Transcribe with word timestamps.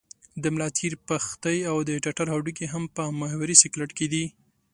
د 0.41 0.43
ملا 0.53 0.69
تیر، 0.77 0.93
پښتۍ 1.07 1.59
او 1.71 1.77
د 1.87 1.91
ټټر 2.03 2.27
هډوکي 2.35 2.65
هم 2.73 2.83
په 2.95 3.03
محوري 3.19 3.55
سکلېټ 3.63 3.91
کې 3.97 4.07
دي. 4.13 4.25